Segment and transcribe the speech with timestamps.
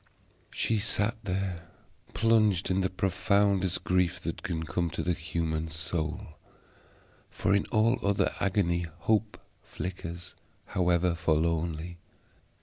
[0.49, 1.67] She sat there
[2.15, 6.39] plunged in the profoundest grief that can come to the human soul,
[7.29, 10.33] for in all other agony hope flickers,
[10.65, 11.99] however forlornly.